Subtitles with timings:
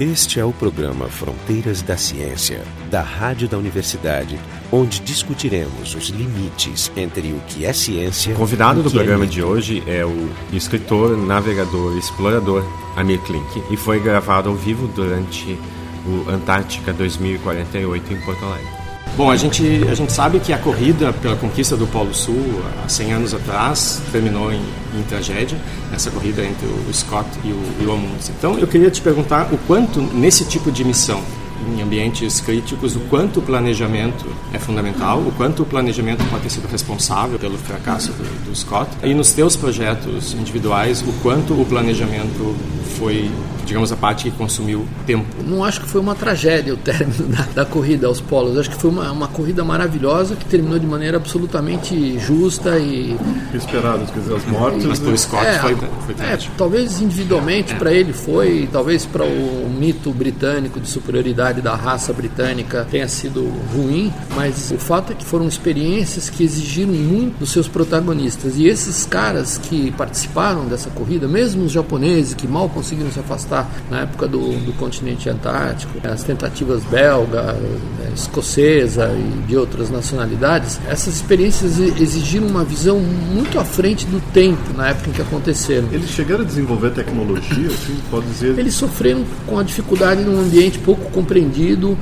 [0.00, 4.40] Este é o programa Fronteiras da Ciência, da Rádio da Universidade,
[4.72, 8.34] onde discutiremos os limites entre o que é ciência.
[8.34, 9.34] O convidado do é programa mito.
[9.34, 12.64] de hoje é o escritor, navegador, explorador
[12.96, 15.58] Amir Klink e foi gravado ao vivo durante
[16.06, 18.81] o Antártica 2048 em Porto Alegre.
[19.14, 22.88] Bom, a gente, a gente sabe que a corrida pela conquista do Polo Sul, há
[22.88, 24.62] 100 anos atrás, terminou em,
[24.98, 25.58] em tragédia,
[25.92, 28.34] essa corrida entre o Scott e o, e o Amundsen.
[28.38, 31.22] Então, eu queria te perguntar o quanto, nesse tipo de missão,
[31.68, 36.50] em ambientes críticos, o quanto o planejamento é fundamental, o quanto o planejamento pode ter
[36.50, 41.64] sido responsável pelo fracasso do, do Scott, e nos teus projetos individuais, o quanto o
[41.64, 42.54] planejamento
[43.02, 43.28] foi,
[43.64, 45.26] digamos, a parte que consumiu tempo.
[45.44, 48.56] Não acho que foi uma tragédia o término da, da corrida aos polos.
[48.58, 53.16] Acho que foi uma, uma corrida maravilhosa que terminou de maneira absolutamente justa e
[53.52, 54.84] esperados, quer dizer, as mortes.
[54.84, 59.24] Mas para o Scott É, foi, foi é, talvez individualmente para ele foi, talvez para
[59.24, 65.14] o mito britânico de superioridade da raça britânica tenha sido ruim, mas o fato é
[65.14, 68.56] que foram experiências que exigiram muito dos seus protagonistas.
[68.56, 73.68] E esses caras que participaram dessa corrida, mesmo os japoneses que mal conseguiram se afastar
[73.90, 80.80] na época do, do continente antártico, as tentativas belga, eh, escocesa e de outras nacionalidades,
[80.88, 85.88] essas experiências exigiram uma visão muito à frente do tempo na época em que aconteceram.
[85.92, 88.58] Eles chegaram a desenvolver tecnologia, assim, pode dizer.
[88.58, 91.41] Eles sofreram com a dificuldade num ambiente pouco compreendido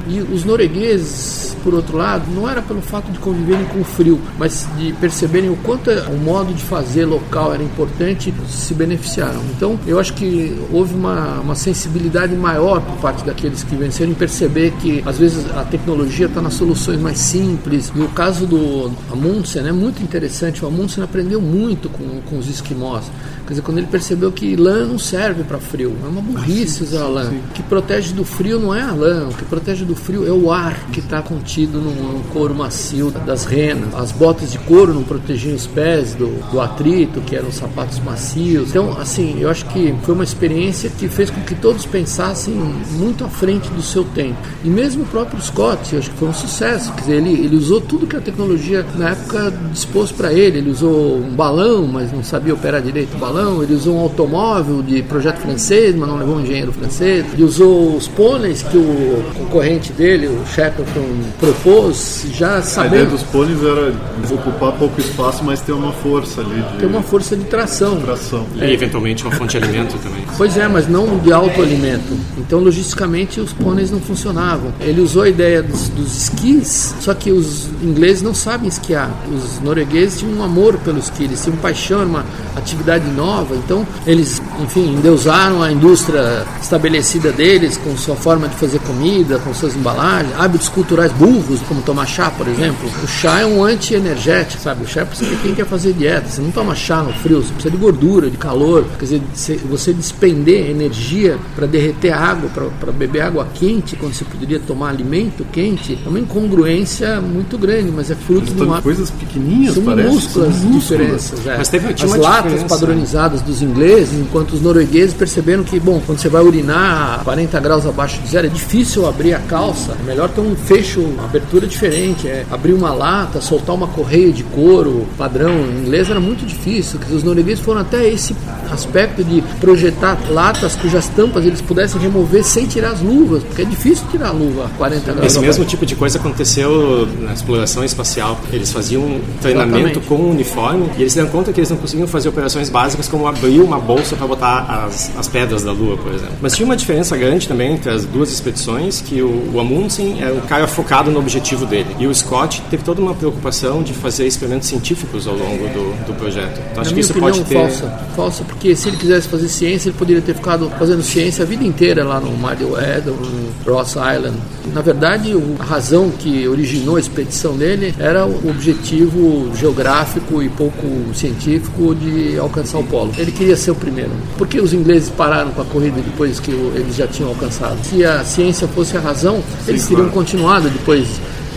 [0.06, 4.20] e os noruegueses, por outro lado, não era pelo fato de conviverem com o frio,
[4.38, 9.40] mas de perceberem o quanto o modo de fazer local era importante, se beneficiaram.
[9.56, 14.14] Então, eu acho que houve uma, uma sensibilidade maior por parte daqueles que venceram em
[14.14, 17.92] perceber que às vezes a tecnologia está nas soluções mais simples.
[17.94, 20.64] E o caso do Amundsen é muito interessante.
[20.64, 23.04] O Amundsen aprendeu muito com, com os esquimós.
[23.46, 27.06] Quer dizer, quando ele percebeu que lã não serve para frio, é uma burrice usar
[27.08, 27.30] lã.
[27.30, 30.32] O que protege do frio não é a lã, o que protege do frio é
[30.32, 33.94] o ar que está contido no, no couro macio das renas.
[33.94, 38.70] As botas de couro não protegiam os pés do, do atrito, que eram sapatos macios.
[38.70, 42.54] Então, assim, eu acho que foi uma experiência que fez com que todos pensassem
[42.92, 44.38] muito à frente do seu tempo.
[44.64, 46.92] E mesmo o próprio Scott, eu acho que foi um sucesso.
[46.94, 50.58] Quer dizer, ele, ele usou tudo que a tecnologia na época dispôs para ele.
[50.58, 53.62] Ele usou um balão, mas não sabia operar direito o balão.
[53.62, 57.26] Ele usou um automóvel de projeto francês, mas não levou um engenheiro francês.
[57.32, 61.06] Ele usou os pôneis que o concorrente dele, o Shackleton,
[61.38, 63.92] propôs, já A ideia sabendo dos pôneis era
[64.32, 68.00] ocupar pouco espaço, mas ter uma força ali de ter uma força de tração.
[68.00, 68.46] tração.
[68.56, 70.24] E eventualmente uma fonte de alimento também.
[70.36, 72.16] Pois é, mas não de autoalimento.
[72.38, 74.72] Então, logisticamente, os pôneis não funcionavam.
[74.80, 79.10] Ele usou a ideia dos, dos esquis, só que os ingleses não sabem esquiar.
[79.32, 82.24] Os noruegueses tinham um amor pelo esqui, eles tinham paixão, era uma
[82.56, 83.54] atividade nova.
[83.56, 89.54] Então, eles, enfim, endeusaram a indústria estabelecida deles, com sua forma de fazer comida, com
[89.54, 92.88] suas embalagens, hábitos culturais burros, como tomar chá, por exemplo.
[93.02, 94.84] O chá é um anti-energético, sabe?
[94.84, 96.28] O chá é para quem quer fazer dieta.
[96.28, 98.84] Você não toma chá no frio, você precisa de gordura, de calor.
[98.98, 99.22] Quer dizer,
[99.68, 105.44] você- despender energia para derreter água, para beber água quente, quando você poderia tomar alimento
[105.50, 108.80] quente, é uma incongruência muito grande, mas é fruto de uma.
[108.82, 110.08] coisas pequenininhas, São parece.
[110.08, 110.82] minúsculas são minúsculas.
[111.00, 111.46] diferenças.
[111.46, 111.56] é.
[111.58, 112.68] Mas teve- As uma latas diferença.
[112.78, 117.58] padronizadas dos ingleses, enquanto os noruegueses perceberam que, bom, quando você vai urinar a 40
[117.60, 119.96] graus abaixo de zero, é difícil abrir a calça.
[119.98, 122.26] É melhor ter um fecho, uma abertura diferente.
[122.26, 126.98] É abrir uma lata, soltar uma correia de couro padrão em inglês era muito difícil.
[126.98, 128.34] Dizer, Os noruegueses foram até esse
[128.70, 133.64] aspecto de projetar latas cujas tampas eles pudessem remover sem tirar as luvas, porque é
[133.64, 137.84] difícil tirar a luva a 40 graus Esse mesmo tipo de coisa aconteceu na exploração
[137.84, 138.40] espacial.
[138.52, 140.08] Eles faziam treinamento Exatamente.
[140.08, 143.26] com uniforme e eles se deram conta que eles não conseguiam fazer operações básicas como
[143.26, 146.34] abrir uma bolsa para botar as, as pedras da Lua, por exemplo.
[146.40, 150.46] Mas tinha uma diferença grande também entre as duas expedições, que o, o Amundsen um
[150.46, 154.68] cara focado no objetivo dele e o Scott teve toda uma preocupação de fazer experimentos
[154.68, 156.60] científicos ao longo do, do projeto.
[156.70, 157.54] Então acho que isso opinião, pode ter...
[157.54, 157.88] falsa.
[158.16, 161.64] Falsa, porque se ele quisesse fazer ciência, ele poderia ter ficado fazendo ciência a vida
[161.64, 164.36] inteira lá no Mar de Weddell, no Ross Island.
[164.72, 170.86] Na verdade, a razão que originou a expedição dele era o objetivo geográfico e pouco
[171.14, 173.12] científico de alcançar o polo.
[173.16, 174.10] Ele queria ser o primeiro.
[174.38, 177.78] Por que os ingleses pararam com a corrida depois que eles já tinham alcançado?
[177.84, 181.06] Se a ciência fosse a razão, eles teriam continuado depois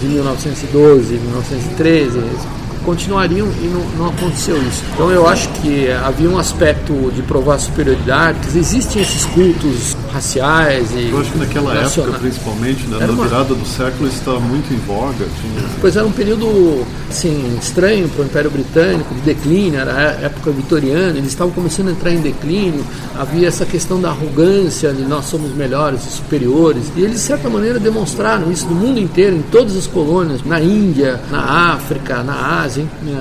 [0.01, 2.19] de 1912, 1913,
[2.83, 4.83] continuariam e não, não aconteceu isso.
[4.93, 11.09] Então eu acho que havia um aspecto de provar superioridade, existem esses cultos raciais e
[11.09, 13.25] Eu acho que naquela época, principalmente, né, na uma...
[13.25, 15.25] virada do século, estava muito em voga.
[15.41, 15.69] Tinha...
[15.81, 20.51] Pois era um período assim, estranho para o Império Britânico, de declínio, era a época
[20.51, 22.83] vitoriana, eles estavam começando a entrar em declínio,
[23.17, 27.49] havia essa questão da arrogância de nós somos melhores e superiores, e eles de certa
[27.49, 32.61] maneira demonstraram isso no mundo inteiro, em todas as colônias, na Índia, na África, na
[32.61, 32.72] Ásia,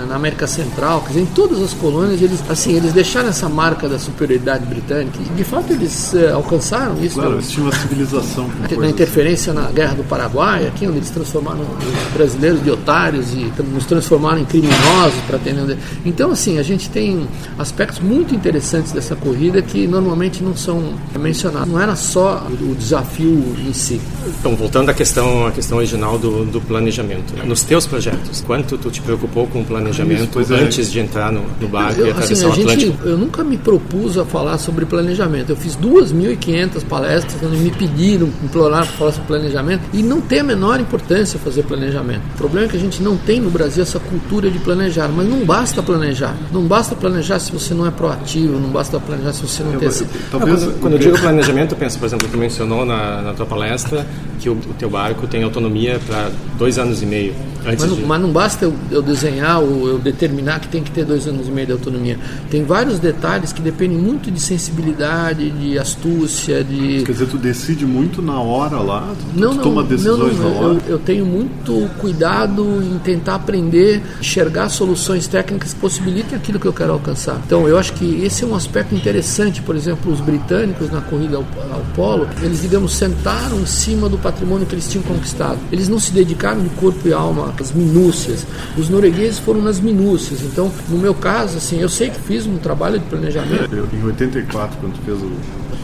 [0.09, 3.89] na América Central, quer dizer, em todas as colônias, eles assim, eles deixaram essa marca
[3.89, 7.15] da superioridade britânica, e de fato eles uh, alcançaram isso.
[7.17, 8.51] Claro, eles tinham uma civilização.
[8.79, 13.53] Na interferência na Guerra do Paraguai, aqui onde eles transformaram os brasileiros de otários e
[13.63, 15.79] nos transformaram em criminosos para atender.
[16.05, 17.27] Então, assim, a gente tem
[17.59, 21.69] aspectos muito interessantes dessa corrida que normalmente não são mencionados.
[21.71, 24.01] Não era só o desafio em si.
[24.41, 27.35] Então, voltando à questão, à questão original do, do planejamento.
[27.47, 30.61] Nos teus projetos, quanto tu te preocupou com o planejamento Isso, é.
[30.61, 30.91] antes é.
[30.91, 32.93] de entrar no, no barco eu, e atravessar assim, o Atlântico?
[32.93, 35.51] Gente, eu nunca me propus a falar sobre planejamento.
[35.51, 40.41] Eu fiz 2.500 palestras quando me pediram, imploraram para falar sobre planejamento e não tem
[40.41, 42.23] a menor importância fazer planejamento.
[42.35, 45.29] O problema é que a gente não tem no Brasil essa cultura de planejar, mas
[45.29, 46.37] não basta planejar.
[46.53, 49.81] Não basta planejar se você não é proativo, não basta planejar se você não eu,
[49.81, 49.89] tem...
[49.89, 50.07] Esse...
[50.31, 53.47] Talvez, quando, quando eu digo planejamento, eu penso, por exemplo, tu mencionou na, na tua
[53.47, 54.07] palestra
[54.39, 57.35] que o, o teu barco tem autonomia para dois anos e meio.
[57.65, 61.05] Mas não, mas, não, basta eu, eu, desenhar ou eu determinar que tem que ter
[61.05, 62.19] dois anos e meio de autonomia.
[62.51, 67.03] Tem vários detalhes que dependem muito de sensibilidade, de astúcia, de.
[67.05, 69.15] Quer dizer, tu decide muito na hora lá?
[69.19, 70.81] Tu, não, tu não, toma decisões não, não, na hora?
[70.87, 76.67] Eu, eu, tenho muito cuidado em tentar aprender, enxergar soluções técnicas que possibilitem aquilo que
[76.67, 77.41] eu quero alcançar.
[77.47, 79.63] Então, eu acho que esse é um aspecto interessante.
[79.63, 84.19] Por exemplo, os britânicos na corrida ao, ao polo, eles, digamos, sentaram em cima do
[84.19, 85.59] patrimônio que eles tinham conquistado.
[85.71, 88.47] Eles não se dedicaram de corpo e alma as minúcias.
[88.77, 90.43] Os noruegueses foram nas minúcias.
[90.43, 93.75] Então, no meu caso, assim, eu sei que fiz um trabalho de planejamento.
[93.75, 95.31] Eu, em 84, quando tu fez o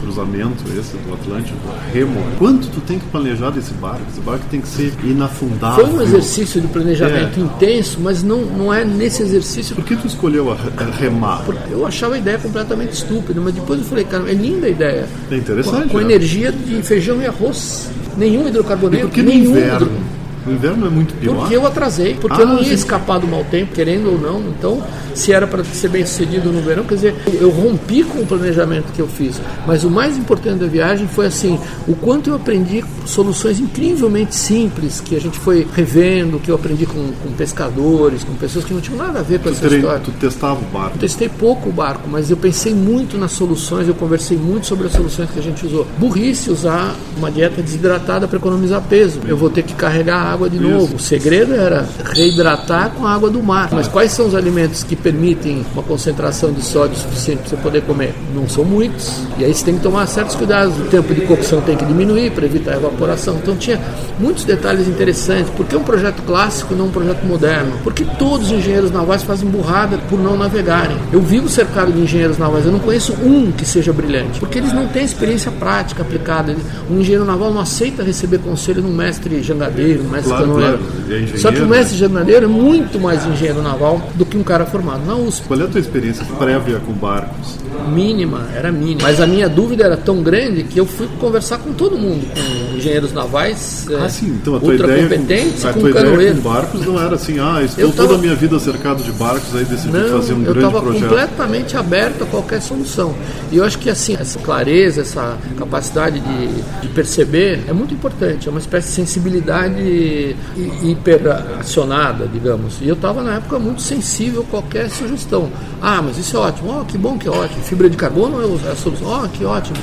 [0.01, 1.57] cruzamento esse do Atlântico,
[1.93, 4.01] remo, quanto tu tem que planejar desse barco?
[4.11, 5.85] Esse barco tem que ser inafundável.
[5.85, 7.43] Foi um exercício de planejamento é.
[7.43, 9.75] intenso, mas não, não é nesse exercício.
[9.75, 11.43] Por que tu escolheu a, a remar?
[11.45, 14.69] Porque eu achava a ideia completamente estúpida, mas depois eu falei, cara, é linda a
[14.69, 15.07] ideia.
[15.29, 15.83] É interessante.
[15.83, 16.03] Com, com né?
[16.03, 17.89] energia de feijão e arroz.
[18.17, 19.21] Nenhum hidrocarboneto.
[19.21, 19.85] Nenhum no inverno?
[19.85, 20.08] Hidro...
[20.49, 21.35] O inverno é muito pior.
[21.35, 24.39] Porque eu atrasei, porque ah, eu não ia escapar do mau tempo, querendo ou não.
[24.49, 24.81] Então,
[25.13, 28.91] se era para ser bem sucedido no verão, quer dizer, eu rompi com o planejamento
[28.93, 29.39] que eu fiz.
[29.67, 34.99] Mas o mais importante da viagem foi assim, o quanto eu aprendi soluções incrivelmente simples
[34.99, 38.81] que a gente foi revendo, que eu aprendi com, com pescadores, com pessoas que não
[38.81, 40.01] tinham nada a ver com tu essa terei, história.
[40.03, 40.95] Tu testava o barco?
[40.95, 44.87] Eu testei pouco o barco, mas eu pensei muito nas soluções, eu conversei muito sobre
[44.87, 45.85] as soluções que a gente usou.
[45.97, 49.19] Burrice usar uma dieta desidratada para economizar peso.
[49.27, 50.67] Eu vou ter que carregar água de Isso.
[50.67, 50.95] novo.
[50.95, 53.69] O segredo era reidratar com a água do mar.
[53.71, 57.81] Mas quais são os alimentos que permitem uma concentração de sódio suficiente para você poder
[57.81, 58.13] comer?
[58.33, 59.21] Não são muitos.
[59.37, 60.77] E aí você tem que tomar certos cuidados.
[60.77, 63.37] O tempo de cocção tem que diminuir para evitar a evaporação.
[63.41, 63.79] Então tinha
[64.19, 65.49] muitos detalhes interessantes.
[65.51, 67.73] Por que um projeto clássico não um projeto moderno?
[67.83, 70.97] Porque todos os engenheiros navais fazem burrada por não navegarem.
[71.11, 72.65] Eu vivo cercado de engenheiros navais.
[72.65, 74.39] Eu não conheço um que seja brilhante.
[74.39, 76.55] Porque eles não têm experiência prática aplicada.
[76.89, 80.53] Um engenheiro naval não aceita receber conselho de um mestre jangadeiro, um mestre claro.
[80.53, 80.79] Claro.
[81.09, 84.65] É Só que o mestre jangadeiro é muito mais engenheiro naval do que um cara
[84.65, 85.47] formado na USP.
[85.47, 87.57] Qual é a tua experiência prévia com barcos?
[87.87, 89.01] Mínima, era mínima.
[89.03, 92.77] Mas a minha dúvida era tão grande que eu fui conversar com todo mundo, com
[92.77, 94.27] engenheiros navais ah, é, sim.
[94.27, 97.61] então, a tua ideia competentes, com, a tua ideia com barcos não era assim, ah,
[97.63, 100.59] estou tava, toda a minha vida cercado de barcos, aí decidi não, fazer um grande
[100.59, 100.85] projeto.
[100.85, 103.15] Eu estava completamente aberto a qualquer solução.
[103.51, 108.47] E eu acho que assim, essa clareza, essa capacidade de, de perceber é muito importante,
[108.47, 110.35] é uma espécie de sensibilidade
[110.83, 112.77] hiperacionada, digamos.
[112.81, 115.49] E eu estava na época muito sensível a qualquer sugestão.
[115.81, 116.79] Ah, mas isso é ótimo.
[116.79, 117.63] Oh, que bom que é ótimo.
[117.69, 119.23] Fibra de carbono é a solução.
[119.23, 119.77] Oh, que ótimo.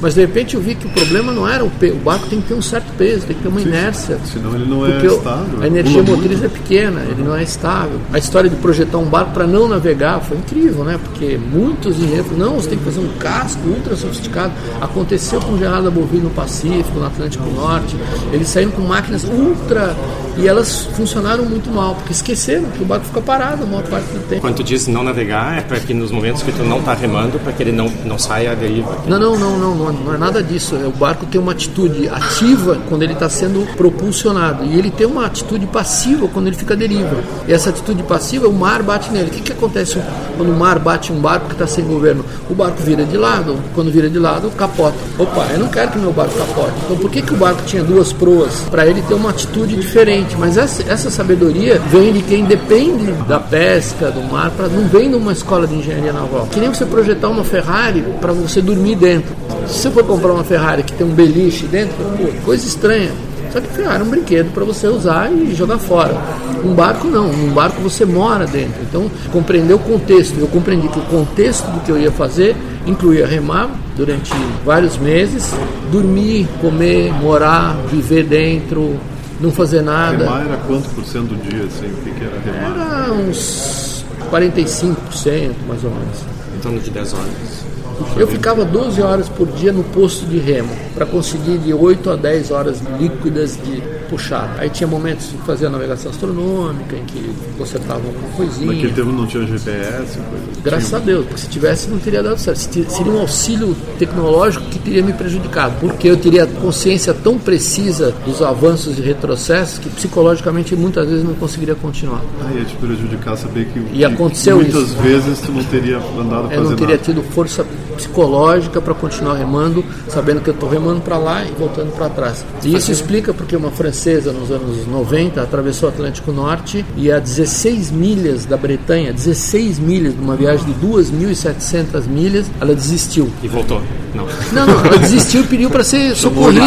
[0.00, 1.96] Mas de repente eu vi que o problema não era o peso.
[1.96, 4.18] O barco tem que ter um certo peso, tem que ter uma inércia.
[4.24, 5.62] Senão ele não é estável.
[5.62, 8.00] A energia motriz é pequena, ele não é estável.
[8.12, 10.98] A história de projetar um barco para não navegar foi incrível, né?
[11.02, 14.52] Porque muitos engenheiros não, você tem que fazer um casco ultra sofisticado.
[14.80, 17.96] Aconteceu com o Gerardo Bovino no Pacífico, no Atlântico Norte.
[18.32, 19.94] Eles saíram com máquinas ultra
[20.36, 24.06] e elas funcionaram muito mal, porque esqueceram que o barco fica parado a maior parte
[24.06, 24.40] do tempo.
[24.40, 27.38] Quando tu diz não navegar, é para que nos momentos que tu não está remando,
[27.40, 28.96] para que ele não, não saia à deriva.
[29.06, 30.76] Não, não, não, não, não não, é nada disso.
[30.76, 35.26] O barco tem uma atitude ativa quando ele está sendo propulsionado e ele tem uma
[35.26, 37.16] atitude passiva quando ele fica deriva.
[37.46, 39.28] E essa atitude passiva, o mar bate nele.
[39.28, 40.00] O que, que acontece
[40.36, 42.24] quando o mar bate um barco que está sem governo?
[42.48, 43.58] O barco vira de lado.
[43.74, 44.96] Quando vira de lado, capota.
[45.18, 46.72] Opa, eu não quero que meu barco capote.
[46.84, 48.60] Então por que, que o barco tinha duas proas?
[48.70, 50.36] Para ele ter uma atitude diferente.
[50.38, 55.10] Mas essa, essa sabedoria vem de quem depende da pesca, do mar, pra, não vem
[55.10, 56.48] de uma escola de engenharia naval.
[56.50, 59.34] Que nem você projetar uma Ferrari para você dormir dentro.
[59.80, 63.12] Se você for comprar uma Ferrari que tem um beliche dentro, pô, coisa estranha.
[63.50, 66.14] Só que Ferrari é um brinquedo para você usar e jogar fora.
[66.62, 68.82] Um barco não, um barco você mora dentro.
[68.82, 70.38] Então, compreender o contexto.
[70.38, 72.54] Eu compreendi que o contexto do que eu ia fazer
[72.86, 74.30] incluía remar durante
[74.66, 75.50] vários meses,
[75.90, 79.00] dormir, comer, morar, viver dentro,
[79.40, 80.24] não fazer nada.
[80.24, 81.86] Remar era quanto por cento do dia, assim?
[81.86, 83.06] O que, que era remar?
[83.06, 86.18] Era uns 45%, mais ou menos.
[86.54, 87.69] Em torno de 10 horas.
[88.16, 92.16] Eu ficava 12 horas por dia no posto de remo, para conseguir de 8 a
[92.16, 94.56] 10 horas líquidas de puxar.
[94.58, 98.72] Aí tinha momentos de fazer a navegação astronômica, em que consertava uma coisinha.
[98.72, 100.18] Naquele tempo não tinha GPS?
[100.18, 100.44] Coisa.
[100.62, 101.00] Graças tinha...
[101.00, 102.58] a Deus, porque se tivesse não teria dado certo.
[102.58, 108.42] Seria um auxílio tecnológico que teria me prejudicado, porque eu teria consciência tão precisa dos
[108.42, 112.20] avanços e retrocessos que psicologicamente muitas vezes não conseguiria continuar.
[112.44, 114.96] Ah, ia te prejudicar saber que, e aconteceu muitas isso.
[114.96, 117.64] vezes tu não teria andado Eu não teria tido força
[118.00, 122.44] psicológica para continuar remando, sabendo que eu estou remando para lá e voltando para trás.
[122.64, 127.18] E isso explica porque uma francesa nos anos 90 atravessou o Atlântico Norte e a
[127.18, 133.30] 16 milhas da Bretanha, 16 milhas de uma viagem de 2.700 milhas, ela desistiu.
[133.42, 133.82] E voltou?
[134.14, 134.26] Não.
[134.52, 136.62] Não, não ela desistiu e pediu para ser socorrida.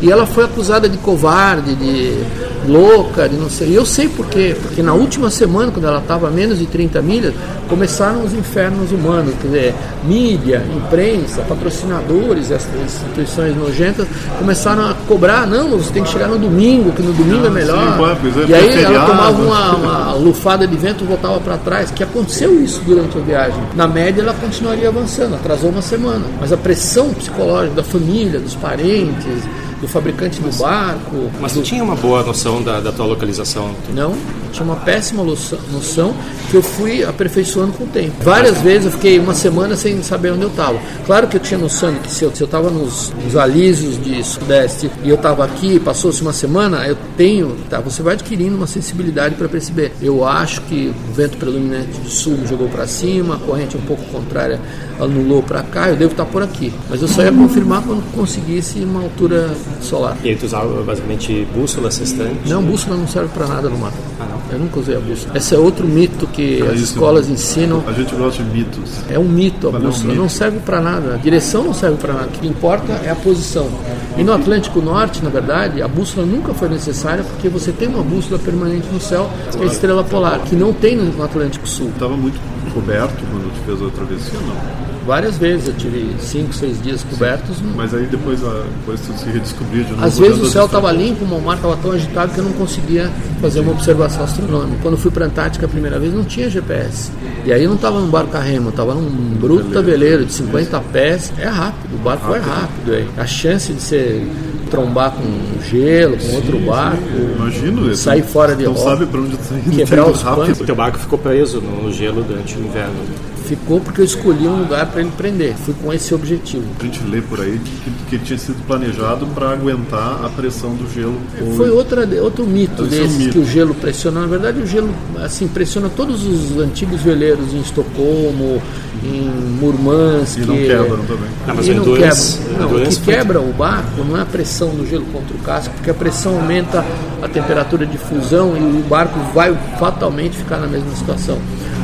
[0.00, 2.24] E ela foi acusada de covarde, de
[2.66, 3.68] louca, de não sei.
[3.68, 4.56] E eu sei por quê.
[4.60, 7.34] Porque na última semana, quando ela estava a menos de 30 milhas,
[7.68, 9.34] começaram os infernos humanos.
[9.40, 14.06] Quer dizer, mídia, imprensa, patrocinadores, essas instituições nojentas,
[14.38, 17.78] começaram a cobrar, não, você tem que chegar no domingo, que no domingo é melhor.
[17.78, 22.02] Sim, e aí ela tomava uma, uma lufada de vento e voltava para trás, que
[22.02, 23.62] aconteceu isso durante a viagem.
[23.74, 26.24] Na média ela continuaria avançando, atrasou uma semana.
[26.40, 29.42] Mas a pressão psicológica da família, dos parentes,
[29.82, 31.30] do fabricante do barco.
[31.40, 31.60] Mas do...
[31.60, 33.74] tu tinha uma boa noção da, da tua localização?
[33.92, 34.16] Não,
[34.52, 36.14] tinha uma péssima noção
[36.50, 38.12] que eu fui aperfeiçoando com o tempo.
[38.22, 40.78] Várias vezes eu fiquei uma semana sem saber onde eu estava.
[41.06, 44.90] Claro que eu tinha noção de que se eu estava nos, nos alísios de sudeste
[45.02, 49.34] e eu estava aqui, passou-se uma semana, eu tenho, tá, você vai adquirindo uma sensibilidade
[49.34, 49.92] para perceber.
[50.00, 54.04] Eu acho que o vento predominante do sul jogou para cima, a corrente um pouco
[54.04, 54.60] contrária
[55.00, 56.72] anulou para cá, eu devo estar por aqui.
[56.88, 60.16] Mas eu só ia confirmar quando conseguisse uma altura solar.
[60.22, 62.48] E aí tu usava basicamente bússola, sextante?
[62.48, 63.92] Não, bússola não serve para nada no mar.
[64.20, 64.41] Ah, não?
[64.52, 65.36] Eu nunca usei a bússola.
[65.36, 66.84] Esse é outro mito que É as isso.
[66.92, 67.82] escolas ensinam.
[67.86, 68.90] A gente gosta de mitos.
[69.08, 70.20] É um mito a Mas é um bússola, mito.
[70.22, 71.14] não serve para nada.
[71.14, 72.26] A direção não serve para nada.
[72.26, 73.68] O que importa é a posição.
[74.16, 78.02] E no Atlântico Norte, na verdade, a bússola nunca foi necessária porque você tem uma
[78.02, 81.88] bússola permanente no céu, que é a estrela polar, que não tem no Atlântico Sul.
[81.88, 82.38] Estava muito
[82.74, 84.91] coberto quando tu fez a travessia, não?
[85.06, 87.56] Várias vezes eu tive cinco, seis dias cobertos.
[87.74, 90.04] Mas aí depois, a, depois tu se redescobriu de novo.
[90.04, 93.10] Às vezes o céu estava limpo, o mar estava tão agitado que eu não conseguia
[93.40, 94.78] fazer uma observação astronômica.
[94.82, 97.10] Quando eu fui para a Antártica a primeira vez, não tinha GPS.
[97.44, 100.80] E aí eu não estava num barco a remo, estava num bruto veleiro de 50
[100.92, 101.32] pés.
[101.38, 102.92] É rápido, o barco é rápido.
[102.92, 103.08] aí.
[103.18, 104.26] A chance de você
[104.70, 107.02] trombar com gelo, com outro barco,
[107.36, 108.04] Imagino isso.
[108.04, 109.76] sair fora de Não rota, sabe para onde tu tá indo.
[109.76, 110.60] quebrar muito os rápido.
[110.62, 112.94] O teu barco ficou preso no gelo durante o inverno.
[113.42, 115.54] Ficou porque eu escolhi um lugar para ele prender.
[115.54, 116.64] Fui com esse objetivo.
[116.80, 120.88] A gente lê por aí que, que tinha sido planejado para aguentar a pressão do
[120.92, 121.20] gelo.
[121.40, 123.32] ou- Foi outra, outro mito Esse é um desses mito.
[123.32, 124.20] que o gelo pressiona.
[124.20, 124.90] Na verdade, o gelo
[125.22, 128.62] assim pressiona todos os antigos veleiros em Estocolmo,
[129.04, 129.30] em
[129.60, 130.38] Murmansk.
[130.38, 131.28] E não quebram também.
[131.46, 132.66] Ah, mas e o não Endurance- quebra.
[132.66, 135.38] o Não, o que quebra o barco não é a pressão do gelo contra o
[135.40, 136.84] casco, porque a pressão aumenta
[137.20, 141.38] a temperatura de fusão e o barco vai fatalmente ficar na mesma situação.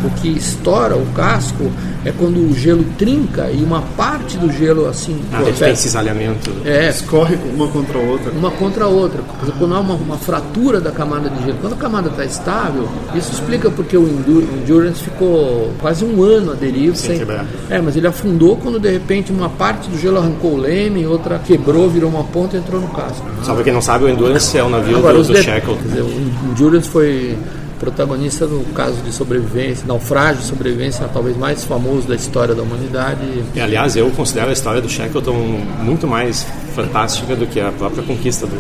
[0.05, 1.71] O que estoura o casco
[2.05, 6.51] é quando o gelo trinca e uma parte do gelo assim Ah, tem protege- cisalhamento.
[6.65, 8.31] é, Escorre uma contra a outra.
[8.33, 9.21] uma contra a outra.
[9.41, 12.89] Dizer, Quando há uma, uma fratura da camada de gelo, quando a camada está estável,
[13.15, 16.95] isso explica porque o Endu- o Endurance ficou quase um ano à deriva.
[16.95, 17.45] Sem quebrar.
[17.69, 21.39] É, mas ele afundou quando de repente uma parte do gelo arrancou o leme, outra
[21.41, 23.27] quebrou, virou uma ponta e entrou no casco.
[23.43, 25.75] Só pra quem não sabe, o Endurance é o navio Agora, do, do de- Shackle.
[25.77, 27.37] quer dizer, o Endurance foi
[27.79, 33.21] protagonista do caso de sobrevivência, naufrágio de sobrevivência, talvez mais famoso da história da humanidade.
[33.55, 35.35] E, aliás, eu considero a história do Shackleton
[35.83, 36.47] muito mais
[36.79, 38.57] fantástica do que a própria conquista do,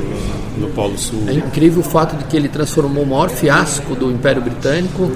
[0.60, 1.22] do Polo Sul.
[1.28, 5.10] É incrível o fato de que ele transformou o maior fiasco do Império Britânico,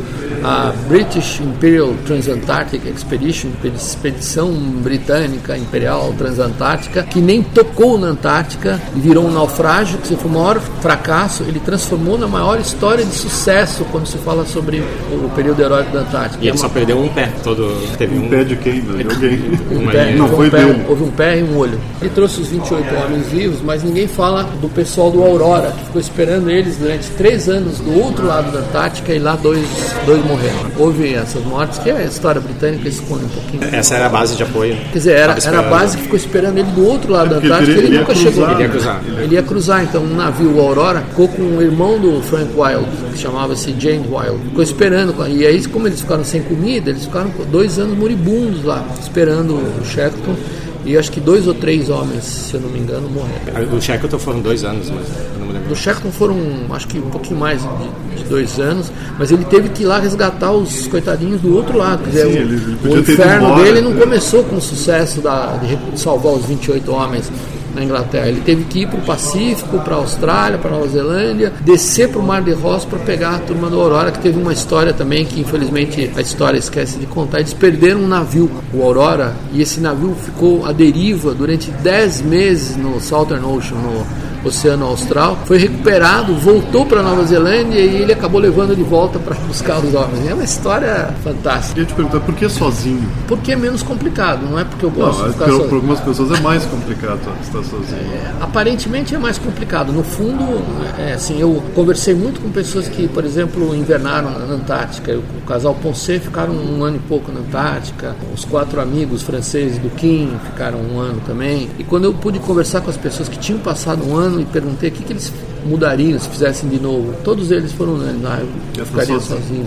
[0.44, 9.00] a British Imperial Transantarctic Expedition, expedição britânica imperial transantártica, que nem tocou na Antártica e
[9.00, 13.84] virou um naufrágio, que foi o maior fracasso, ele transformou na maior história de sucesso
[13.90, 16.42] quando se fala sobre o período heróico da Antártica.
[16.42, 16.58] E ele é uma...
[16.58, 18.82] só perdeu um pé, todo teve um, um pé de quem?
[18.92, 19.40] De alguém.
[19.70, 20.84] Um pé, não foi um pé, dele.
[20.88, 21.80] Houve um pé e um olho.
[22.00, 26.00] Ele trouxe os 28 homens vivos, mas ninguém fala do pessoal do Aurora, que ficou
[26.00, 29.66] esperando eles durante três anos do outro lado da Antártica e lá dois,
[30.06, 30.70] dois morreram.
[30.78, 33.74] Houve essas mortes, que é a história britânica esconde um pouquinho.
[33.74, 34.76] Essa era a base de apoio.
[34.92, 37.46] Quer dizer, era, era a base que ficou esperando ele do outro lado é da
[37.46, 38.50] Antártica, ele, ele nunca cruzar, chegou.
[38.50, 39.02] Ele ia cruzar.
[39.06, 42.86] Ele ia cruzar, então um navio, o Aurora, ficou com o irmão do Frank Wild,
[43.12, 44.42] que chamava-se James Wild.
[44.48, 48.84] Ficou esperando, e aí como eles ficaram sem comida, eles ficaram dois anos moribundos lá,
[49.00, 50.36] esperando o Shackleton
[50.84, 53.68] e acho que dois ou três homens, se eu não me engano, morreram.
[53.68, 55.68] Do Shackleton foram dois anos, mas eu não me lembro.
[55.68, 56.36] Do Shackleton foram,
[56.70, 59.98] acho que um pouquinho mais de, de, dois anos, mas ele teve que ir lá
[59.98, 62.02] resgatar os coitadinhos do outro lado.
[62.04, 66.00] Quer dizer, Sim, o, ele, o inferno dele não começou com o sucesso da, de
[66.00, 67.30] salvar os 28 homens
[67.74, 68.28] na Inglaterra.
[68.28, 72.08] Ele teve que ir para o Pacífico, para a Austrália, para a Nova Zelândia, descer
[72.08, 74.92] para o Mar de Ross para pegar a turma do Aurora, que teve uma história
[74.92, 77.40] também que infelizmente a história esquece de contar.
[77.40, 82.76] Eles perderam um navio, o Aurora, e esse navio ficou à deriva durante 10 meses
[82.76, 88.40] no Southern Ocean, no Oceano Austral, foi recuperado, voltou para Nova Zelândia e ele acabou
[88.40, 90.26] levando de volta para buscar os homens.
[90.28, 91.80] É uma história fantástica.
[91.80, 93.08] Eu te perguntar por que sozinho?
[93.26, 95.68] Porque é menos complicado, não é porque eu gosto não, de ficar sozinho.
[95.68, 98.12] Para algumas pessoas é mais complicado estar sozinho.
[98.14, 99.92] É, aparentemente é mais complicado.
[99.92, 100.62] No fundo,
[100.98, 105.16] é, assim, eu conversei muito com pessoas que, por exemplo, invernaram na Antártica.
[105.16, 108.16] O casal Ponce ficaram um ano e pouco na Antártica.
[108.34, 111.70] Os quatro amigos franceses do Kim ficaram um ano também.
[111.78, 114.90] E quando eu pude conversar com as pessoas que tinham passado um ano e perguntei
[114.90, 115.32] o que, que eles
[115.64, 117.14] mudariam se fizessem de novo.
[117.24, 118.42] Todos eles foram ah,
[118.76, 119.66] eu ficaria sozinho.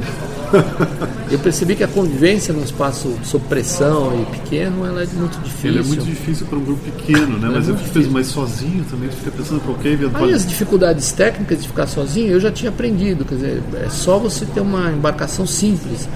[1.32, 5.70] eu percebi que a convivência num espaço sob pressão e pequeno ela é muito difícil.
[5.70, 7.48] Ele é muito difícil para um grupo pequeno, né?
[7.48, 10.26] É mas eu fiz mais sozinho também, tu fica pensando qualquer eventualidade.
[10.26, 14.18] Aí as dificuldades técnicas de ficar sozinho eu já tinha aprendido, quer dizer, é só
[14.18, 16.08] você ter uma embarcação simples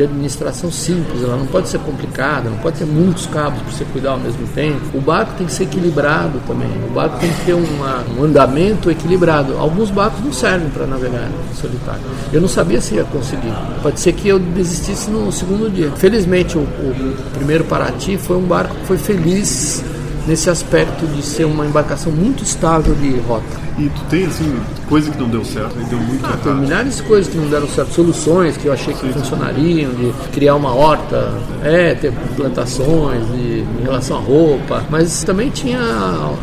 [0.00, 3.84] de administração simples, ela não pode ser complicada, não pode ter muitos cabos para você
[3.84, 4.80] cuidar ao mesmo tempo.
[4.94, 8.90] O barco tem que ser equilibrado também, o barco tem que ter uma, um andamento
[8.90, 9.56] equilibrado.
[9.58, 12.00] Alguns barcos não servem para navegar solitário.
[12.32, 13.52] Eu não sabia se ia conseguir.
[13.82, 15.90] Pode ser que eu desistisse no segundo dia.
[15.92, 19.84] Felizmente, o, o primeiro Paraty foi um barco que foi feliz
[20.26, 23.60] nesse aspecto de ser uma embarcação muito estável de rota.
[23.78, 24.60] E tu tem, assim,
[24.90, 26.42] coisa que não deu certo e deu muito ah, errado?
[26.42, 29.92] Tem milhares de coisas que não deram certo, soluções que eu achei que sim, funcionariam,
[29.92, 31.32] de criar uma horta,
[31.62, 35.80] é, ter plantações de, em relação à roupa, mas também tinha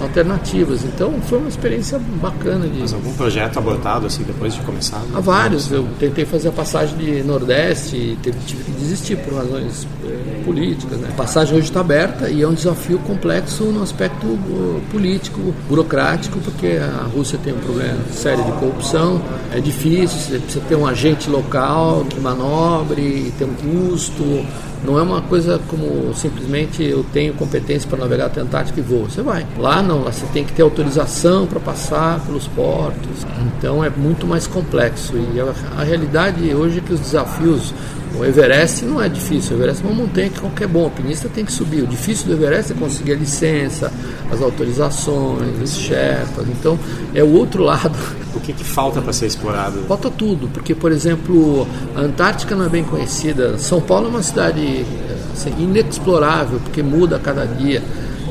[0.01, 2.65] alternativas, então foi uma experiência bacana.
[2.67, 2.79] De...
[2.79, 5.01] Mas algum projeto abortado, assim, depois de começar?
[5.13, 9.33] Há vários, eu tentei fazer a passagem de Nordeste e teve, tive que desistir por
[9.33, 11.09] razões é, políticas, né?
[11.11, 16.39] A passagem hoje está aberta e é um desafio complexo no aspecto uh, político, burocrático,
[16.39, 19.21] porque a Rússia tem um problema sério de corrupção,
[19.53, 24.45] é difícil, você precisa ter um agente local que manobre, ter um custo,
[24.83, 28.83] não é uma coisa como simplesmente eu tenho competência para navegar até a Antártica e
[28.83, 29.05] vou.
[29.05, 29.45] Você vai.
[29.57, 33.25] Lá não, lá você tem que ter autorização para passar pelos portos.
[33.45, 35.13] Então é muito mais complexo.
[35.33, 37.73] E a, a realidade hoje é que os desafios
[38.19, 41.45] o Everest não é difícil, o Everest é uma montanha que qualquer bom alpinista tem
[41.45, 41.83] que subir.
[41.83, 43.91] O difícil do Everest é conseguir a licença,
[44.31, 46.47] as autorizações, os Sherpas.
[46.47, 46.79] Então,
[47.13, 47.97] é o outro lado.
[48.35, 49.79] O que, que falta para ser explorado?
[49.87, 53.57] Falta tudo, porque, por exemplo, a Antártica não é bem conhecida.
[53.57, 54.85] São Paulo é uma cidade
[55.33, 57.81] assim, inexplorável, porque muda a cada dia.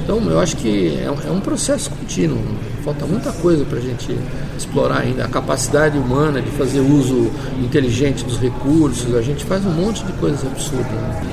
[0.06, 2.40] Então, eu acho que é um, é um processo contínuo.
[2.84, 4.16] Falta muita coisa para a gente
[4.56, 5.24] explorar ainda.
[5.24, 7.28] A capacidade humana de fazer uso
[7.60, 10.86] inteligente dos recursos, a gente faz um monte de coisas absurdas.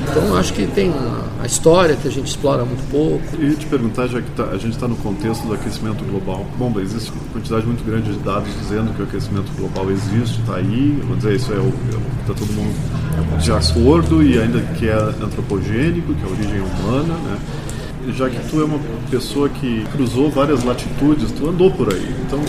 [0.09, 0.91] Então, acho que tem
[1.39, 3.39] a história que a gente explora muito pouco.
[3.39, 6.43] E te perguntar, já que tá, a gente está no contexto do aquecimento global.
[6.57, 10.55] Bom, existe uma quantidade muito grande de dados dizendo que o aquecimento global existe, está
[10.55, 10.97] aí.
[11.03, 12.73] Vamos dizer, isso é o que está todo mundo
[13.39, 17.37] de acordo e ainda que é antropogênico, que é a origem humana, né?
[18.11, 22.13] Já que tu é uma pessoa que cruzou várias latitudes, tu andou por aí.
[22.25, 22.39] Então,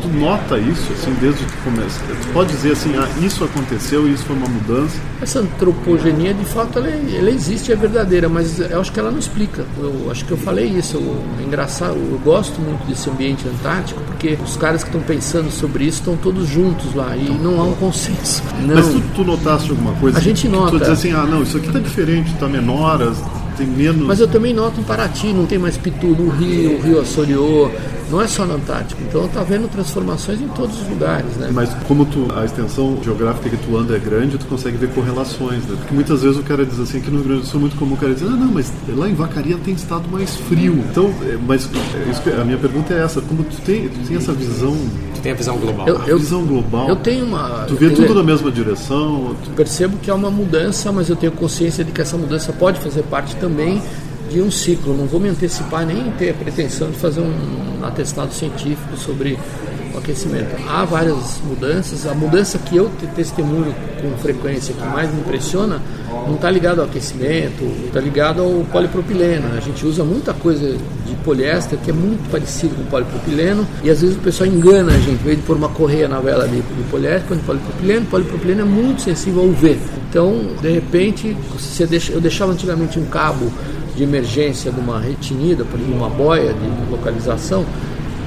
[0.00, 2.00] tu nota isso, assim, desde que começa.
[2.00, 4.98] Tu pode dizer assim, ah, isso aconteceu, isso foi uma mudança.
[5.20, 9.18] Essa antropogenia, de fato, ela, ela existe, é verdadeira, mas eu acho que ela não
[9.18, 9.64] explica.
[9.78, 10.96] Eu acho que eu falei isso.
[10.96, 15.50] Eu, é engraçado, eu gosto muito desse ambiente antártico, porque os caras que estão pensando
[15.50, 18.42] sobre isso estão todos juntos lá e não há um consenso.
[18.60, 18.74] Não.
[18.74, 20.18] Mas tu, tu notaste alguma coisa?
[20.18, 20.72] A gente nota.
[20.72, 23.00] Tu diz assim, ah, não, isso aqui está diferente, está menor,
[23.56, 24.06] tem menos.
[24.06, 27.70] Mas eu também noto em Paraty, não tem mais Pitu no Rio, o Rio Açoriô,
[28.10, 29.00] não é só no Antártico.
[29.08, 31.50] Então está vendo transformações em todos os lugares, né?
[31.52, 35.64] Mas como tu, a extensão geográfica que tu anda é grande, tu consegue ver correlações,
[35.64, 35.76] né?
[35.78, 37.76] Porque muitas vezes o cara diz assim, que no Rio Grande do Sul é muito
[37.76, 40.84] comum o cara dizer, ah, não, mas lá em Vacaria tem estado mais frio.
[40.90, 41.68] Então, é, mas
[42.26, 44.76] é, a minha pergunta é essa, como tu tem, tu tem essa visão...
[45.22, 45.86] Tem a visão global.
[45.86, 46.88] Eu, eu, a visão global.
[46.88, 47.64] Eu tenho uma...
[47.68, 49.36] Tu vê tudo na mesma direção?
[49.44, 49.50] Tu...
[49.50, 53.02] Percebo que há uma mudança, mas eu tenho consciência de que essa mudança pode fazer
[53.04, 53.80] parte também
[54.28, 54.96] de um ciclo.
[54.96, 59.38] Não vou me antecipar nem ter a pretensão de fazer um atestado científico sobre
[59.94, 60.56] o aquecimento.
[60.68, 62.06] Há várias mudanças.
[62.06, 65.80] A mudança que eu testemunho com frequência que mais me impressiona
[66.26, 69.56] não está ligado ao aquecimento, está ligado ao polipropileno.
[69.56, 70.76] A gente usa muita coisa
[71.06, 74.98] de poliéster que é muito parecido com polipropileno e às vezes o pessoal engana a
[74.98, 78.06] gente, vez de pôr uma correia na vela de, de poliéster, põe polipropileno.
[78.06, 79.78] Polipropileno é muito sensível ao UV.
[80.08, 83.50] Então, de repente, você deixa, eu deixava antigamente um cabo
[83.96, 87.64] de emergência de uma retinida, por exemplo, uma boia de localização,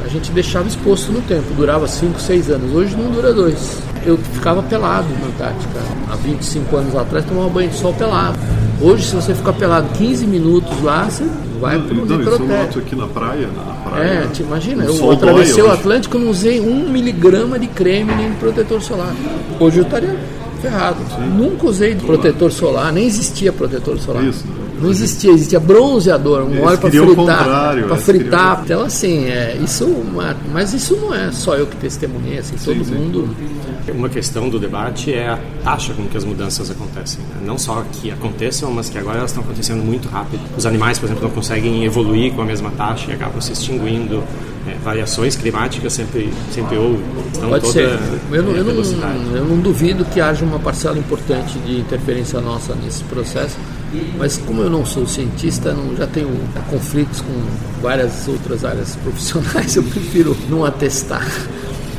[0.05, 2.75] a gente deixava exposto no tempo, durava 5, 6 anos.
[2.75, 3.81] Hoje não dura dois.
[4.05, 5.79] Eu ficava pelado na Antártica.
[6.11, 8.37] Há 25 anos atrás tomava banho de sol pelado.
[8.79, 11.27] Hoje, se você ficar pelado 15 minutos lá, você
[11.59, 14.03] vai para o Não, aqui na praia, na praia.
[14.03, 18.29] É, te imagina, eu atravessei o Atlântico e não usei um miligrama de creme nem
[18.29, 19.15] de protetor solar.
[19.59, 20.15] Hoje eu estaria
[20.61, 20.97] ferrado.
[21.15, 21.27] Sim.
[21.35, 24.23] Nunca usei protetor solar, nem existia protetor solar.
[24.23, 24.45] Isso.
[24.81, 27.83] Não existia, existia bronzeador, um óleo para fritar.
[27.87, 28.61] Para fritar.
[28.63, 29.87] Então, assim, é, isso,
[30.51, 32.93] mas isso não é só eu que testemunhei, assim, sim, todo sim.
[32.93, 33.35] mundo.
[33.93, 37.21] Uma questão do debate é a taxa com que as mudanças acontecem.
[37.21, 37.43] Né?
[37.45, 40.41] Não só que aconteçam, mas que agora elas estão acontecendo muito rápido.
[40.57, 44.23] Os animais, por exemplo, não conseguem evoluir com a mesma taxa e acabam se extinguindo.
[44.67, 47.03] É, variações climáticas sempre, sempre houve.
[47.35, 47.99] Então, Pode ser.
[48.31, 52.73] Eu, não, eu, não, eu não duvido que haja uma parcela importante de interferência nossa
[52.73, 53.55] nesse processo
[54.17, 56.29] mas como eu não sou cientista, não, já tenho
[56.69, 61.27] conflitos com várias outras áreas profissionais, eu prefiro não atestar.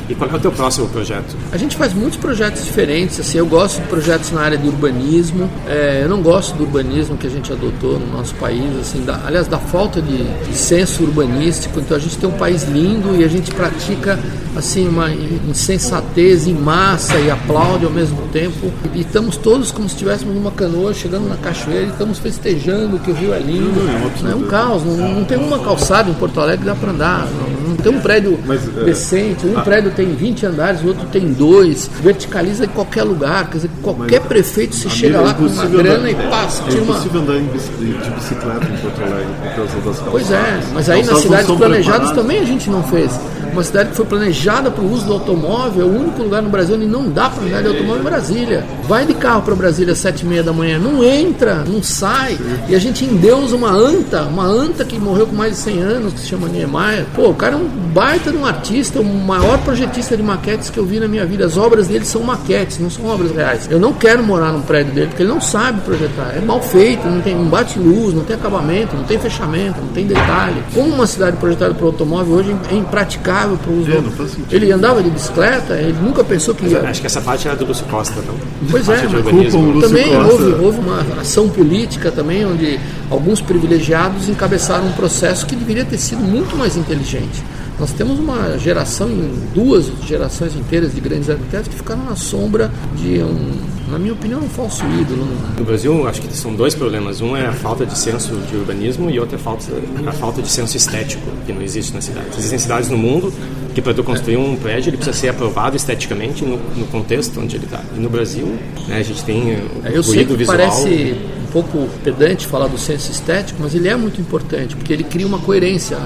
[0.09, 1.35] E qual é o teu próximo projeto?
[1.51, 3.19] A gente faz muitos projetos diferentes.
[3.19, 5.49] Assim, eu gosto de projetos na área de urbanismo.
[5.67, 9.19] É, eu não gosto do urbanismo que a gente adotou no nosso país, assim, da,
[9.25, 11.79] aliás, da falta de, de senso urbanístico.
[11.79, 14.17] Então a gente tem um país lindo e a gente pratica
[14.55, 18.71] assim uma insensatez em massa e aplaude ao mesmo tempo.
[18.93, 23.11] E estamos todos como se estivéssemos numa canoa chegando na cachoeira e estamos festejando que
[23.11, 23.79] o rio é lindo.
[24.23, 24.83] Não, é um caos.
[24.83, 27.27] Não, não tem uma calçada em Porto Alegre que dá para andar.
[27.27, 29.45] Não, não, tem um prédio Mas, é, decente.
[29.45, 33.49] Um prédio tem 20 andares, o outro tem dois, verticaliza em qualquer lugar.
[33.49, 36.63] Quer dizer, qualquer Mas, prefeito se chega lá com uma grana andar, e passa.
[36.69, 40.11] É impossível andar de bicicleta em Porto Alegre por causa das calçadas.
[40.11, 43.19] Pois é, mas aí nas cidades planejadas também a gente não fez.
[43.51, 46.49] Uma cidade que foi planejada para o uso do automóvel, é o único lugar no
[46.49, 48.65] Brasil onde não dá para andar de automóvel em Brasília.
[48.87, 52.37] Vai de carro para Brasília às sete e meia da manhã, não entra, não sai.
[52.67, 56.13] E a gente endeusa uma anta, uma anta que morreu com mais de 100 anos,
[56.13, 57.05] que se chama Niemeyer.
[57.15, 60.77] Pô, o cara é um baita de um artista, o maior projetista de maquetes que
[60.77, 61.45] eu vi na minha vida.
[61.45, 63.67] As obras dele são maquetes, não são obras reais.
[63.69, 66.33] Eu não quero morar num prédio dele, porque ele não sabe projetar.
[66.35, 70.05] É mal feito, não tem um bate-luz, não tem acabamento, não tem fechamento, não tem
[70.05, 70.63] detalhe.
[70.73, 73.91] Como uma cidade projetada para automóvel hoje é impraticável para uso.
[73.91, 76.81] É, ele andava de bicicleta, ele nunca pensou que ia.
[76.81, 78.35] Acho que essa parte era do Lúcio Costa, não?
[78.71, 84.93] Pois é, mas também houve, houve uma ação política também, onde alguns privilegiados encabeçaram um
[84.93, 87.43] processo que deveria ter sido muito mais inteligente.
[87.79, 89.07] Nós temos uma geração,
[89.53, 93.51] duas gerações inteiras de grandes arquitetos que ficaram na sombra de um,
[93.87, 95.27] na minha opinião, um falso ídolo.
[95.57, 97.21] No Brasil, acho que são dois problemas.
[97.21, 99.65] Um é a falta de senso de urbanismo e outro é a falta,
[100.05, 102.37] a falta de senso estético, que não existe nas cidades.
[102.37, 103.33] Existem cidades no mundo
[103.73, 107.55] que para tu construir um prédio ele precisa ser aprovado esteticamente no, no contexto onde
[107.55, 107.81] ele está.
[107.95, 108.47] E no Brasil,
[108.87, 110.57] né, a gente tem o é, Eu sei que visual.
[110.57, 111.15] Parece
[111.47, 115.25] um pouco pedante falar do senso estético, mas ele é muito importante porque ele cria
[115.25, 115.97] uma coerência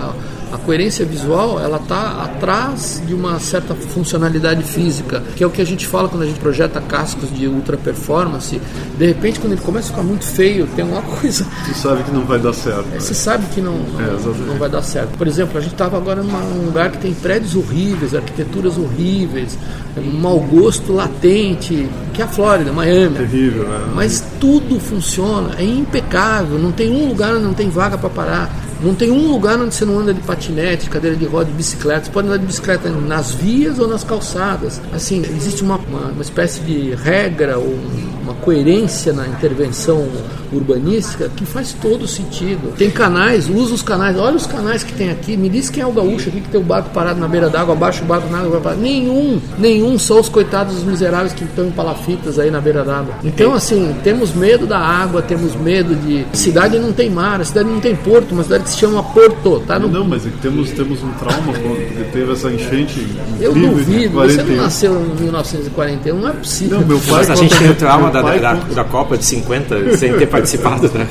[0.51, 5.61] a coerência visual ela está atrás de uma certa funcionalidade física, que é o que
[5.61, 8.61] a gente fala quando a gente projeta cascos de ultra performance.
[8.97, 11.45] De repente, quando ele começa a ficar muito feio, tem uma coisa.
[11.65, 12.85] Você sabe que não vai dar certo.
[12.93, 15.17] É, você sabe que não, não, é, não vai dar certo.
[15.17, 19.57] Por exemplo, a gente estava agora num lugar que tem prédios horríveis, arquiteturas horríveis,
[19.97, 23.17] um mau gosto latente, que é a Flórida, Miami.
[23.17, 23.91] Terrível, né?
[23.93, 28.70] Mas tudo funciona, é impecável, não tem um lugar onde não tem vaga para parar
[28.81, 31.51] Não tem um lugar onde você não anda de patinete, de cadeira de roda, de
[31.51, 32.05] bicicleta.
[32.05, 34.81] Você pode andar de bicicleta nas vias ou nas calçadas.
[34.93, 37.77] Assim, existe uma, uma, uma espécie de regra ou
[38.23, 40.07] uma coerência na intervenção
[40.51, 42.73] urbanística que faz todo sentido.
[42.77, 45.87] Tem canais, usa os canais, olha os canais que tem aqui, me diz quem é
[45.87, 48.39] o gaúcho aqui que tem o barco parado na beira d'água, abaixo o barco na
[48.39, 52.83] água, nenhum, nenhum, só os coitados dos miseráveis que estão em palafitas aí na beira
[52.83, 53.15] d'água.
[53.23, 56.25] Então, assim, temos medo da água, temos medo de.
[56.33, 59.61] Cidade não tem mar, a cidade não tem porto, uma cidade que se chama Porto,
[59.67, 59.77] tá?
[59.77, 59.87] No...
[59.87, 63.07] Não, mas é que temos, temos um trauma porque teve essa enchente.
[63.39, 66.79] Eu duvido, você não nasceu em 1941, não é possível.
[66.79, 69.97] Não, meu pai, mas a gente tem o trauma da, da, da, Copa de 50
[69.97, 71.05] sem ter participado da,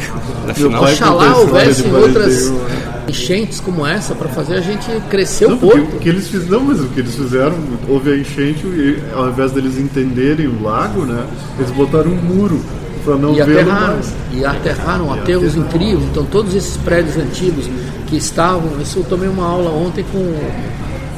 [0.46, 0.82] da final.
[0.82, 2.52] Oxalá houvesse outras
[3.08, 5.96] enchentes como essa para fazer a gente crescer não, o porto.
[5.96, 7.54] O que eles fizeram, não, mas o que eles fizeram,
[7.88, 11.24] houve a enchente e ao invés deles entenderem o lago, né,
[11.58, 12.60] eles botaram um muro
[13.04, 14.14] para não e mais.
[14.32, 16.04] E aterraram aterros incríveis.
[16.10, 17.68] Então todos esses prédios antigos
[18.06, 20.34] que estavam, isso eu tomei uma aula ontem com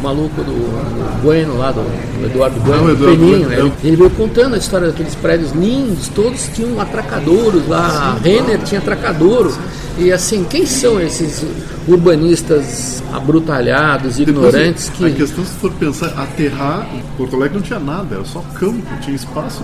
[0.02, 3.58] maluco do, do Bueno lá, do, do Eduardo Bueno, Não, Eduardo Peninho, né?
[3.58, 8.58] ele, ele veio contando a história daqueles prédios lindos, todos tinham atracadouros lá, a Renner
[8.64, 9.52] tinha atracadouro.
[9.98, 11.44] E assim, quem são esses
[11.86, 15.04] urbanistas abrutalhados, ignorantes que.
[15.04, 19.14] A questão, se for pensar, aterrar, Porto Alegre não tinha nada, era só campo, tinha
[19.14, 19.62] espaço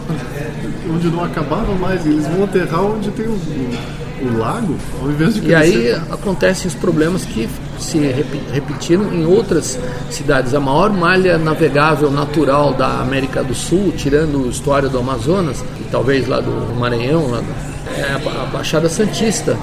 [0.90, 2.04] onde não acabava mais.
[2.04, 3.38] E eles vão aterrar onde tem o,
[4.22, 7.98] o lago, ao invés de E aí acontecem os problemas que se
[8.52, 9.78] repetiram em outras
[10.10, 10.52] cidades.
[10.54, 15.84] A maior malha navegável natural da América do Sul, tirando a história do Amazonas, e
[15.90, 19.56] talvez lá do Maranhão, lá do, é a Baixada Santista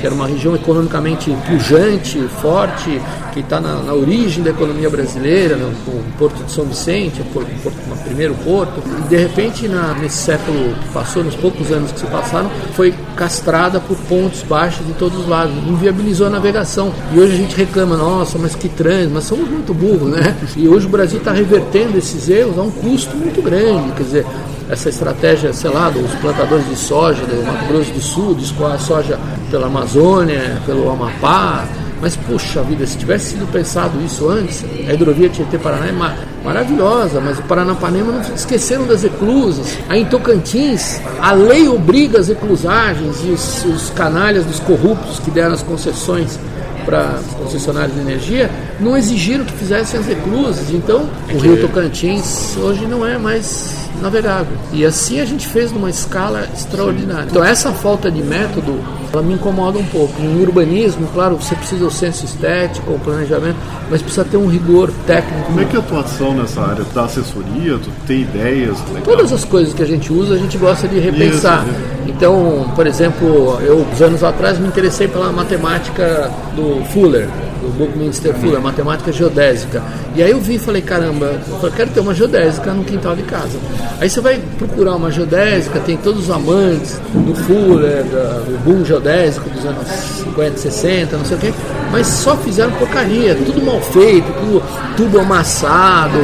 [0.00, 3.00] que era uma região economicamente pujante, forte,
[3.32, 7.38] que está na, na, origem da economia brasileira, no, no Porto de São Vicente, o,
[7.38, 12.00] o primeiro porto, e de repente na, nesse século que passou, nos poucos anos que
[12.00, 16.92] se passaram, foi castrada por pontos baixos de todos os lados, inviabilizou a navegação.
[17.14, 20.36] E hoje a gente reclama, nossa, mas que trânsito, mas somos muito burros, né?
[20.56, 24.26] E hoje o Brasil está revertendo esses erros a um custo muito grande, quer dizer,
[24.70, 28.74] essa estratégia, sei lá, dos plantadores de soja do Mato Grosso do Sul, de escoar
[28.74, 29.18] a soja
[29.50, 31.66] pela Amazônia, pelo Amapá.
[32.00, 37.20] Mas, puxa vida, se tivesse sido pensado isso antes, a hidrovia Tietê-Paraná é mar maravilhosa,
[37.20, 39.76] mas o Paranapanema não esqueceram das eclusas.
[39.88, 45.30] Aí em Tocantins, a lei obriga as eclusagens e os, os canalhas dos corruptos que
[45.30, 46.38] deram as concessões
[46.86, 50.70] para concessionários de energia não exigiram que fizessem as eclusas.
[50.70, 54.56] Então, o rio Tocantins hoje não é mais navegável.
[54.72, 57.26] E assim a gente fez numa escala extraordinária.
[57.30, 58.78] Então essa falta de método,
[59.12, 60.20] ela me incomoda um pouco.
[60.20, 63.56] Em urbanismo, claro, você precisa do senso estético, o planejamento,
[63.90, 65.46] mas precisa ter um rigor técnico.
[65.46, 66.84] Como é que é a atuação nessa área?
[66.94, 67.78] Da assessoria?
[67.78, 68.78] Tu tem ideias?
[68.88, 69.02] Legal?
[69.02, 71.66] Todas as coisas que a gente usa, a gente gosta de repensar.
[71.66, 72.10] Isso, isso.
[72.10, 77.28] Então, por exemplo, eu, anos atrás, me interessei pela matemática do Fuller
[77.70, 79.82] do Buckminster Fuller, matemática geodésica.
[80.14, 83.22] E aí eu vi e falei, caramba, eu quero ter uma geodésica no quintal de
[83.22, 83.58] casa.
[84.00, 89.48] Aí você vai procurar uma geodésica, tem todos os amantes do Fuller, do boom geodésico
[89.50, 89.86] dos anos
[90.24, 91.54] 50, 60, não sei o quê,
[91.90, 94.62] mas só fizeram porcaria, tudo mal feito, tudo,
[94.96, 96.18] tudo amassado.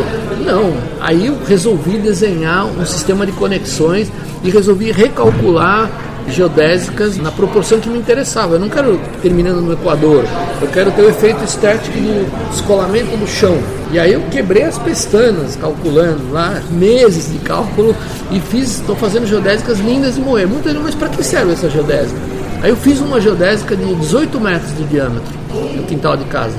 [0.45, 4.11] Não, aí eu resolvi desenhar um sistema de conexões
[4.43, 5.91] e resolvi recalcular
[6.29, 8.55] geodésicas na proporção que me interessava.
[8.55, 10.25] Eu não quero terminando no Equador,
[10.61, 13.59] eu quero ter o efeito estético do descolamento do chão.
[13.93, 17.95] E aí eu quebrei as pestanas calculando lá, meses de cálculo
[18.31, 20.49] e fiz, estou fazendo geodésicas lindas de moer.
[20.49, 22.19] Muita gente, mas para que serve essa geodésica?
[22.63, 25.33] Aí eu fiz uma geodésica de 18 metros de diâmetro
[25.77, 26.57] no quintal de casa.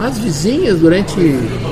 [0.00, 1.16] As vizinhas, durante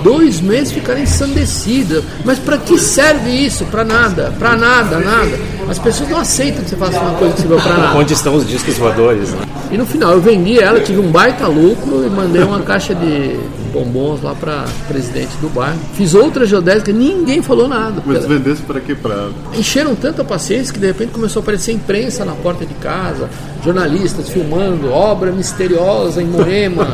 [0.03, 2.03] dois meses, ficaram ensandecidas.
[2.25, 3.65] Mas para que serve isso?
[3.67, 5.39] Para nada, para nada, nada.
[5.69, 7.99] As pessoas não aceitam que você faça uma coisa que serve para nada.
[7.99, 9.31] Onde estão os discos voadores?
[9.33, 9.39] Né?
[9.71, 13.39] E no final eu vendi ela, tive um baita lucro e mandei uma caixa de
[13.67, 15.79] bombons lá para presidente do bairro.
[15.95, 18.03] Fiz outra geodésica, ninguém falou nada.
[18.05, 18.29] Mas ela...
[18.29, 18.95] vendesse para quê?
[18.95, 19.29] Pra...
[19.55, 23.29] Encheram tanta paciência que de repente começou a aparecer imprensa na porta de casa,
[23.65, 26.87] jornalistas filmando obra misteriosa em Moema,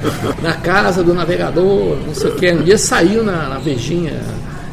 [0.42, 2.52] na casa do navegador, não sei o que.
[2.52, 4.20] Um dia saiu na, na Vejinha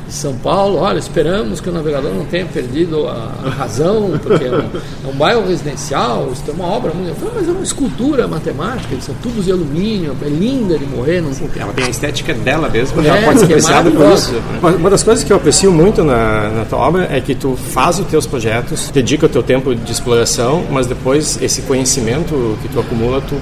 [0.10, 4.60] são Paulo, olha, esperamos que o navegador não tenha perdido a, razão, porque é um,
[4.60, 7.10] é um, bairro residencial, isso é uma obra muito.
[7.10, 10.86] Eu falei, mas é uma escultura matemática, eles são tubos de alumínio, é linda de
[10.86, 11.22] morrer.
[11.22, 11.34] Não...
[11.34, 14.34] Sim, ela tem a estética dela mesmo, é, já pode ser é apreciada por isso.
[14.62, 18.00] Uma das coisas que eu aprecio muito na, na tua obra é que tu faz
[18.00, 22.80] os teus projetos, dedica o teu tempo de exploração, mas depois esse conhecimento que tu
[22.80, 23.36] acumula, tu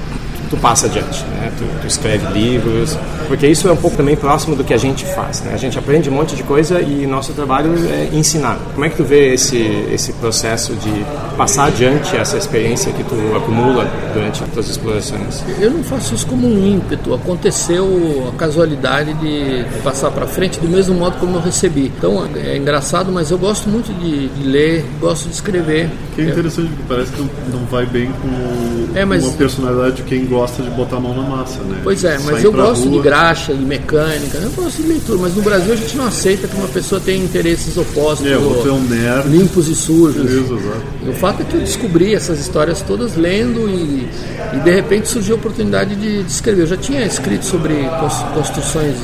[0.53, 1.51] tu passa adiante, né?
[1.57, 2.95] Tu, tu, escreve livros,
[3.27, 5.51] porque isso é um pouco também próximo do que a gente faz, né?
[5.53, 8.59] A gente aprende um monte de coisa e nosso trabalho é ensinar.
[8.73, 9.57] Como é que tu vê esse
[9.91, 15.43] esse processo de passar adiante essa experiência que tu acumula durante as tuas explorações?
[15.59, 17.13] Eu não faço isso como um ímpeto.
[17.13, 21.91] Aconteceu a casualidade de passar para frente do mesmo modo como eu recebi.
[21.97, 25.89] Então é engraçado, mas eu gosto muito de, de ler, gosto de escrever.
[26.13, 29.23] Que é interessante, porque parece que não vai bem com é, mas...
[29.23, 31.79] uma personalidade de quem gosta de botar a mão na massa, né?
[31.83, 32.91] Pois é, mas eu gosto rua.
[32.97, 36.47] de graxa, de mecânica, eu gosto de leitura, mas no Brasil a gente não aceita
[36.47, 39.29] que uma pessoa tenha interesses opostos, É, um nerd.
[39.29, 40.29] limpos e sujos.
[40.29, 40.81] Isso, exato.
[41.05, 44.07] E o fato é que eu descobri essas histórias todas lendo e,
[44.55, 46.63] e de repente surgiu a oportunidade de, de escrever.
[46.63, 48.95] Eu já tinha escrito sobre cons- construções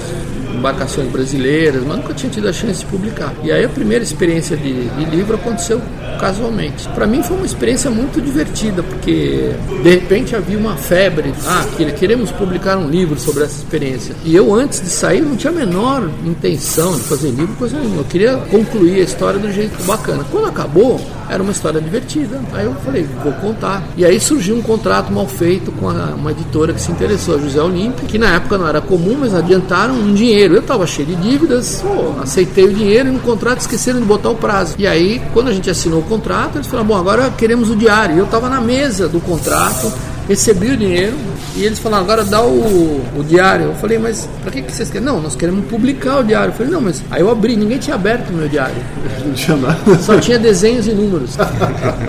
[0.60, 3.34] embarcações brasileiras, mas nunca tinha tido a chance de publicar.
[3.44, 5.82] E aí a primeira experiência de, de livro aconteceu
[6.20, 6.88] casualmente.
[6.90, 11.34] Para mim foi uma experiência muito divertida, porque de repente havia uma febre.
[11.46, 14.14] Ah, que- queremos publicar um livro sobre essa experiência.
[14.24, 18.02] E eu, antes de sair, não tinha a menor intenção de fazer livro, coisa nenhuma.
[18.02, 20.26] Eu queria concluir a história do jeito bacana.
[20.30, 22.40] Quando acabou, era uma história divertida.
[22.54, 23.84] Aí eu falei, vou contar.
[23.96, 27.38] E aí surgiu um contrato mal feito com a- uma editora que se interessou, a
[27.38, 30.56] José Olímpio, que na época não era comum, mas adiantaram um dinheiro.
[30.56, 34.30] Eu estava cheio de dívidas, pô, aceitei o dinheiro e no contrato esqueceram de botar
[34.30, 34.76] o prazo.
[34.78, 38.16] E aí, quando a gente assinou o contrato, eles falaram, bom, agora queremos o diário.
[38.16, 39.92] E eu estava na mesa do contrato,
[40.30, 41.18] recebi o dinheiro
[41.56, 43.66] e eles falaram, agora dá o, o diário.
[43.66, 45.06] Eu falei, mas para que, que vocês querem?
[45.06, 46.52] Não, nós queremos publicar o diário.
[46.52, 48.76] Eu falei, não, mas aí eu abri, ninguém tinha aberto o meu diário.
[49.26, 49.98] Não tinha nada.
[50.00, 51.36] Só tinha desenhos e números.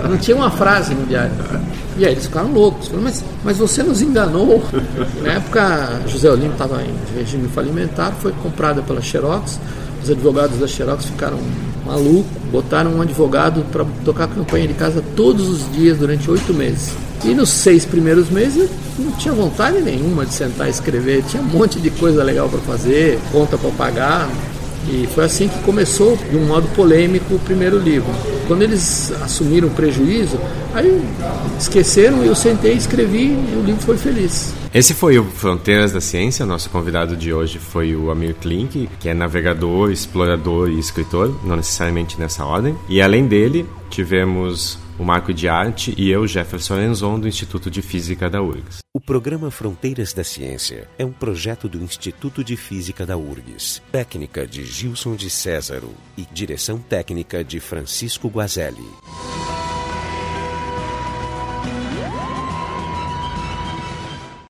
[0.07, 1.31] Não tinha uma frase no diário.
[1.97, 2.87] E aí eles ficaram loucos.
[2.87, 4.63] Falaram, mas, mas você nos enganou.
[5.21, 9.59] Na época, José Olímpio estava em regime falimentar, foi comprada pela Xerox.
[10.03, 11.39] Os advogados da Xerox ficaram
[11.85, 16.53] malucos, botaram um advogado para tocar a campanha de casa todos os dias durante oito
[16.53, 16.93] meses.
[17.23, 21.45] E nos seis primeiros meses não tinha vontade nenhuma de sentar e escrever, tinha um
[21.45, 24.29] monte de coisa legal para fazer, conta para pagar,
[24.89, 28.09] e foi assim que começou, de um modo polêmico, o primeiro livro.
[28.47, 30.39] Quando eles assumiram o prejuízo,
[30.73, 31.01] aí
[31.59, 34.53] esqueceram, eu sentei, escrevi e o livro foi feliz.
[34.73, 36.45] Esse foi o Fronteiras da Ciência.
[36.45, 41.55] Nosso convidado de hoje foi o Amir Klink, que é navegador, explorador e escritor, não
[41.55, 42.75] necessariamente nessa ordem.
[42.89, 47.81] E além dele, tivemos o Marco de Arte e eu, Jefferson Lenzon, do Instituto de
[47.81, 48.79] Física da URGS.
[48.93, 54.45] O programa Fronteiras da Ciência é um projeto do Instituto de Física da URGS, técnica
[54.45, 58.85] de Gilson de Césaro e direção técnica de Francisco Guazelli.